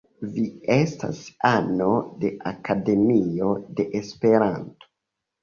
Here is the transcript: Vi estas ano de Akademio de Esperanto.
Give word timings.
Vi 0.35 0.43
estas 0.75 1.19
ano 1.49 1.89
de 2.23 2.31
Akademio 2.53 3.53
de 3.83 3.87
Esperanto. 4.03 4.91